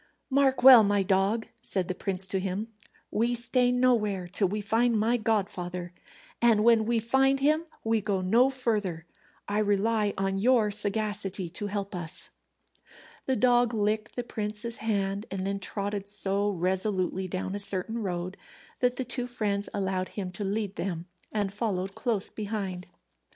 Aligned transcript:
"Mark 0.31 0.63
well, 0.63 0.81
my 0.81 1.03
dog," 1.03 1.45
said 1.61 1.87
the 1.87 1.93
prince 1.93 2.25
to 2.25 2.39
him, 2.39 2.69
"we 3.11 3.35
stay 3.35 3.71
nowhere 3.71 4.27
till 4.27 4.47
we 4.47 4.59
find 4.59 4.97
my 4.97 5.15
godfather, 5.15 5.93
and 6.41 6.63
when 6.63 6.87
we 6.87 6.97
find 6.99 7.39
him 7.39 7.65
we 7.83 8.01
go 8.01 8.19
no 8.19 8.49
further. 8.49 9.05
I 9.47 9.59
rely 9.59 10.15
on 10.17 10.39
your 10.39 10.71
sagacity 10.71 11.49
to 11.49 11.67
help 11.67 11.93
us." 11.93 12.31
The 13.27 13.35
dog 13.35 13.75
licked 13.75 14.15
the 14.15 14.23
prince's 14.23 14.77
hand, 14.77 15.27
and 15.29 15.45
then 15.45 15.59
trotted 15.59 16.07
so 16.07 16.49
resolutely 16.49 17.27
down 17.27 17.53
a 17.53 17.59
certain 17.59 17.99
road 17.99 18.37
that 18.79 18.95
the 18.95 19.05
two 19.05 19.27
friends 19.27 19.69
allowed 19.71 20.09
him 20.17 20.31
to 20.31 20.43
lead 20.43 20.77
them 20.77 21.05
and 21.31 21.53
followed 21.53 21.93
close 21.93 22.31
behind. 22.31 22.87